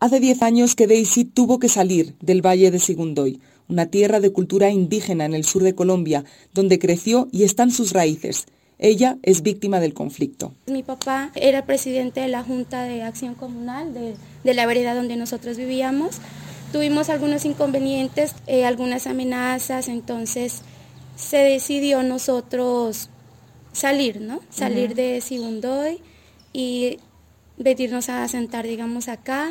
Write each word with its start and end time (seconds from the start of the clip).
Hace 0.00 0.20
10 0.20 0.42
años 0.42 0.76
que 0.76 0.86
Daisy 0.86 1.24
tuvo 1.24 1.58
que 1.58 1.68
salir 1.68 2.14
del 2.20 2.40
Valle 2.40 2.70
de 2.70 2.78
Sigundoy, 2.78 3.40
una 3.68 3.86
tierra 3.86 4.20
de 4.20 4.30
cultura 4.30 4.70
indígena 4.70 5.24
en 5.24 5.34
el 5.34 5.42
sur 5.42 5.64
de 5.64 5.74
Colombia, 5.74 6.24
donde 6.54 6.78
creció 6.78 7.26
y 7.32 7.42
están 7.42 7.72
sus 7.72 7.92
raíces. 7.92 8.46
Ella 8.78 9.18
es 9.24 9.42
víctima 9.42 9.80
del 9.80 9.94
conflicto. 9.94 10.54
Mi 10.68 10.84
papá 10.84 11.32
era 11.34 11.66
presidente 11.66 12.20
de 12.20 12.28
la 12.28 12.44
Junta 12.44 12.84
de 12.84 13.02
Acción 13.02 13.34
Comunal 13.34 13.92
de, 13.92 14.54
la 14.54 14.66
vereda 14.66 14.94
donde 14.94 15.16
nosotros 15.16 15.56
vivíamos. 15.56 16.18
Tuvimos 16.70 17.08
algunos 17.08 17.44
inconvenientes, 17.44 18.36
eh, 18.46 18.64
algunas 18.64 19.08
amenazas, 19.08 19.88
entonces 19.88 20.62
se 21.16 21.38
decidió 21.38 22.04
nosotros 22.04 23.08
salir, 23.72 24.20
¿no? 24.20 24.42
Salir 24.48 24.94
de 24.94 25.20
Sigundoy 25.20 25.98
y 26.52 26.98
venirnos 27.56 28.08
a 28.10 28.28
sentar, 28.28 28.64
digamos, 28.64 29.08
acá. 29.08 29.50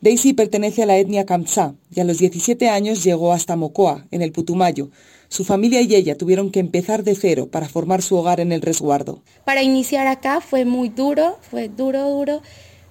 Daisy 0.00 0.34
pertenece 0.34 0.82
a 0.82 0.86
la 0.86 0.98
etnia 0.98 1.24
Kamsá 1.24 1.74
y 1.94 2.00
a 2.00 2.04
los 2.04 2.18
17 2.18 2.68
años 2.68 3.02
llegó 3.02 3.32
hasta 3.32 3.56
Mocoa, 3.56 4.06
en 4.10 4.22
el 4.22 4.32
Putumayo. 4.32 4.90
Su 5.28 5.44
familia 5.44 5.80
y 5.80 5.94
ella 5.94 6.16
tuvieron 6.16 6.50
que 6.50 6.60
empezar 6.60 7.02
de 7.02 7.14
cero 7.14 7.48
para 7.50 7.68
formar 7.68 8.02
su 8.02 8.16
hogar 8.16 8.38
en 8.40 8.52
el 8.52 8.62
resguardo. 8.62 9.22
Para 9.44 9.62
iniciar 9.62 10.06
acá 10.06 10.40
fue 10.40 10.64
muy 10.64 10.90
duro, 10.90 11.38
fue 11.50 11.68
duro, 11.68 12.10
duro, 12.10 12.42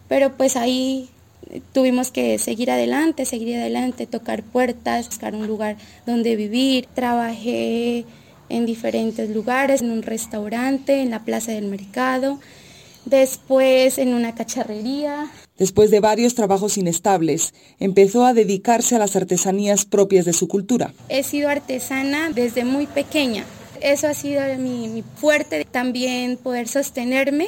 pero 0.08 0.36
pues 0.36 0.56
ahí 0.56 1.10
tuvimos 1.74 2.12
que 2.12 2.38
seguir 2.40 2.72
adelante, 2.72 3.26
seguir 3.26 3.58
adelante, 3.58 4.08
tocar 4.08 4.44
puertas, 4.44 5.08
buscar 5.08 5.36
un 5.36 5.48
lugar 5.48 5.78
donde 6.06 6.36
vivir. 6.36 6.88
Trabajé 6.94 8.06
en 8.50 8.66
diferentes 8.66 9.30
lugares, 9.30 9.82
en 9.82 9.92
un 9.92 10.02
restaurante, 10.02 11.02
en 11.02 11.12
la 11.12 11.24
plaza 11.24 11.52
del 11.52 11.66
mercado, 11.66 12.40
después 13.06 13.98
en 13.98 14.14
una 14.14 14.36
cacharrería. 14.36 15.32
Después 15.58 15.90
de 15.92 16.00
varios 16.00 16.36
trabajos 16.36 16.78
inestables, 16.78 17.54
empezó 17.80 18.26
a 18.26 18.34
dedicarse 18.34 18.96
a 18.96 19.00
las 19.00 19.16
artesanías 19.16 19.86
propias 19.86 20.26
de 20.26 20.34
su 20.34 20.48
cultura. 20.48 20.94
He 21.10 21.24
sido 21.24 21.50
artesana 21.50 22.30
desde 22.32 22.66
muy 22.66 22.88
pequeña. 22.88 23.46
Eso 23.82 24.08
ha 24.08 24.14
sido 24.14 24.42
mi, 24.58 24.88
mi 24.88 25.04
fuerte, 25.04 25.66
también 25.70 26.38
poder 26.38 26.68
sostenerme 26.68 27.48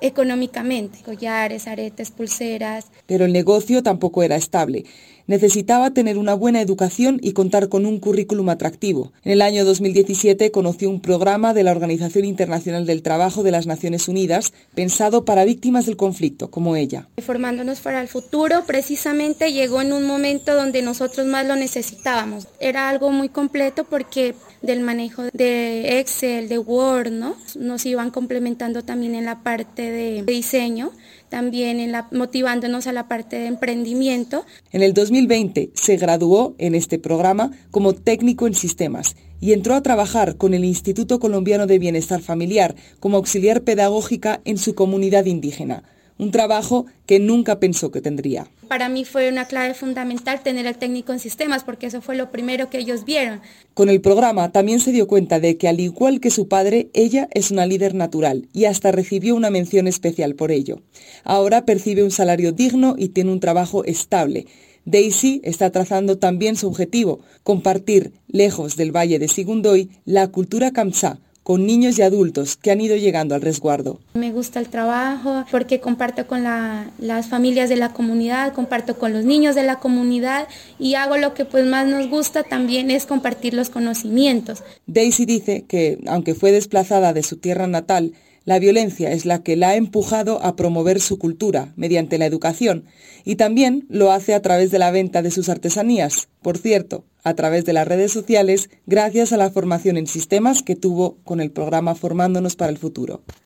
económicamente, 0.00 0.98
collares, 1.04 1.66
aretes, 1.66 2.10
pulseras. 2.10 2.86
Pero 3.06 3.24
el 3.24 3.32
negocio 3.32 3.82
tampoco 3.82 4.22
era 4.22 4.36
estable 4.36 4.84
necesitaba 5.26 5.92
tener 5.92 6.18
una 6.18 6.34
buena 6.34 6.60
educación 6.60 7.18
y 7.22 7.32
contar 7.32 7.68
con 7.68 7.86
un 7.86 8.00
currículum 8.00 8.48
atractivo. 8.48 9.12
En 9.24 9.32
el 9.32 9.42
año 9.42 9.64
2017 9.64 10.50
conoció 10.50 10.90
un 10.90 11.00
programa 11.00 11.54
de 11.54 11.62
la 11.62 11.72
Organización 11.72 12.24
Internacional 12.24 12.86
del 12.86 13.02
Trabajo 13.02 13.42
de 13.42 13.50
las 13.50 13.66
Naciones 13.66 14.08
Unidas 14.08 14.52
pensado 14.74 15.24
para 15.24 15.44
víctimas 15.44 15.86
del 15.86 15.96
conflicto, 15.96 16.50
como 16.50 16.76
ella. 16.76 17.08
Formándonos 17.18 17.80
para 17.80 18.00
el 18.00 18.08
futuro, 18.08 18.64
precisamente 18.66 19.52
llegó 19.52 19.80
en 19.80 19.92
un 19.92 20.06
momento 20.06 20.54
donde 20.54 20.82
nosotros 20.82 21.26
más 21.26 21.46
lo 21.46 21.56
necesitábamos. 21.56 22.48
Era 22.60 22.88
algo 22.88 23.10
muy 23.10 23.28
completo 23.28 23.84
porque 23.84 24.34
del 24.62 24.80
manejo 24.80 25.22
de 25.32 26.00
Excel, 26.00 26.48
de 26.48 26.58
Word, 26.58 27.10
¿no? 27.10 27.36
Nos 27.58 27.86
iban 27.86 28.10
complementando 28.10 28.82
también 28.82 29.14
en 29.14 29.24
la 29.24 29.42
parte 29.42 29.90
de 29.90 30.22
diseño 30.22 30.92
también 31.28 31.80
en 31.80 31.92
la, 31.92 32.08
motivándonos 32.12 32.86
a 32.86 32.92
la 32.92 33.08
parte 33.08 33.36
de 33.36 33.46
emprendimiento. 33.46 34.44
En 34.72 34.82
el 34.82 34.94
2020 34.94 35.70
se 35.74 35.96
graduó 35.96 36.54
en 36.58 36.74
este 36.74 36.98
programa 36.98 37.50
como 37.70 37.94
técnico 37.94 38.46
en 38.46 38.54
sistemas 38.54 39.16
y 39.40 39.52
entró 39.52 39.74
a 39.74 39.82
trabajar 39.82 40.36
con 40.36 40.54
el 40.54 40.64
Instituto 40.64 41.20
Colombiano 41.20 41.66
de 41.66 41.78
Bienestar 41.78 42.20
Familiar 42.20 42.74
como 43.00 43.16
auxiliar 43.16 43.62
pedagógica 43.62 44.40
en 44.44 44.58
su 44.58 44.74
comunidad 44.74 45.26
indígena 45.26 45.82
un 46.18 46.30
trabajo 46.30 46.86
que 47.06 47.18
nunca 47.18 47.60
pensó 47.60 47.90
que 47.90 48.00
tendría. 48.00 48.48
Para 48.68 48.88
mí 48.88 49.04
fue 49.04 49.28
una 49.28 49.44
clave 49.44 49.74
fundamental 49.74 50.42
tener 50.42 50.66
el 50.66 50.76
técnico 50.76 51.12
en 51.12 51.20
sistemas 51.20 51.62
porque 51.62 51.86
eso 51.86 52.00
fue 52.00 52.16
lo 52.16 52.32
primero 52.32 52.68
que 52.68 52.78
ellos 52.78 53.04
vieron. 53.04 53.40
Con 53.74 53.88
el 53.88 54.00
programa 54.00 54.50
también 54.50 54.80
se 54.80 54.92
dio 54.92 55.06
cuenta 55.06 55.38
de 55.38 55.56
que 55.56 55.68
al 55.68 55.78
igual 55.78 56.20
que 56.20 56.30
su 56.30 56.48
padre, 56.48 56.88
ella 56.92 57.28
es 57.32 57.50
una 57.50 57.66
líder 57.66 57.94
natural 57.94 58.48
y 58.52 58.64
hasta 58.64 58.90
recibió 58.90 59.36
una 59.36 59.50
mención 59.50 59.86
especial 59.86 60.34
por 60.34 60.50
ello. 60.50 60.80
Ahora 61.22 61.64
percibe 61.64 62.02
un 62.02 62.10
salario 62.10 62.52
digno 62.52 62.96
y 62.98 63.10
tiene 63.10 63.30
un 63.30 63.40
trabajo 63.40 63.84
estable. 63.84 64.46
Daisy 64.84 65.40
está 65.44 65.70
trazando 65.70 66.18
también 66.18 66.56
su 66.56 66.68
objetivo, 66.68 67.20
compartir, 67.42 68.12
lejos 68.28 68.76
del 68.76 68.94
Valle 68.94 69.18
de 69.18 69.26
Sigundoy, 69.28 69.90
la 70.04 70.28
cultura 70.28 70.70
kamsá, 70.70 71.18
con 71.46 71.64
niños 71.64 71.96
y 71.96 72.02
adultos 72.02 72.56
que 72.56 72.72
han 72.72 72.80
ido 72.80 72.96
llegando 72.96 73.36
al 73.36 73.40
resguardo. 73.40 74.00
Me 74.14 74.32
gusta 74.32 74.58
el 74.58 74.68
trabajo 74.68 75.44
porque 75.52 75.78
comparto 75.78 76.26
con 76.26 76.42
las 76.42 77.28
familias 77.28 77.68
de 77.68 77.76
la 77.76 77.92
comunidad, 77.92 78.52
comparto 78.52 78.98
con 78.98 79.12
los 79.12 79.24
niños 79.24 79.54
de 79.54 79.62
la 79.62 79.78
comunidad 79.78 80.48
y 80.80 80.94
hago 80.94 81.16
lo 81.18 81.34
que 81.34 81.44
pues 81.44 81.64
más 81.64 81.86
nos 81.86 82.10
gusta 82.10 82.42
también 82.42 82.90
es 82.90 83.06
compartir 83.06 83.54
los 83.54 83.70
conocimientos. 83.70 84.64
Daisy 84.88 85.24
dice 85.24 85.64
que, 85.68 86.00
aunque 86.08 86.34
fue 86.34 86.50
desplazada 86.50 87.12
de 87.12 87.22
su 87.22 87.36
tierra 87.36 87.68
natal, 87.68 88.14
la 88.44 88.58
violencia 88.58 89.12
es 89.12 89.24
la 89.24 89.44
que 89.44 89.54
la 89.54 89.68
ha 89.68 89.76
empujado 89.76 90.42
a 90.42 90.56
promover 90.56 91.00
su 91.00 91.16
cultura 91.16 91.72
mediante 91.76 92.18
la 92.18 92.26
educación 92.26 92.86
y 93.24 93.36
también 93.36 93.86
lo 93.88 94.10
hace 94.10 94.34
a 94.34 94.42
través 94.42 94.72
de 94.72 94.80
la 94.80 94.90
venta 94.90 95.22
de 95.22 95.30
sus 95.30 95.48
artesanías, 95.48 96.26
por 96.42 96.58
cierto, 96.58 97.04
a 97.26 97.34
través 97.34 97.64
de 97.64 97.72
las 97.72 97.88
redes 97.88 98.12
sociales 98.12 98.70
gracias 98.86 99.32
a 99.32 99.36
la 99.36 99.50
formación 99.50 99.96
en 99.96 100.06
sistemas 100.06 100.62
que 100.62 100.76
tuvo 100.76 101.16
con 101.24 101.40
el 101.40 101.50
programa 101.50 101.96
Formándonos 101.96 102.54
para 102.54 102.70
el 102.70 102.78
Futuro. 102.78 103.20